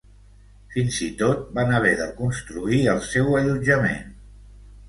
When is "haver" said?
1.79-1.93